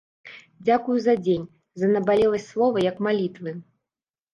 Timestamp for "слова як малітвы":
2.53-3.51